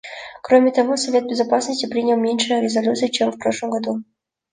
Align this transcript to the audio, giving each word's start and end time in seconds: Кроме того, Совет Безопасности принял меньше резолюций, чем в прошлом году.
Кроме 0.41 0.71
того, 0.71 0.97
Совет 0.97 1.27
Безопасности 1.27 1.85
принял 1.87 2.17
меньше 2.17 2.59
резолюций, 2.59 3.09
чем 3.11 3.31
в 3.31 3.37
прошлом 3.37 3.69
году. 3.69 3.99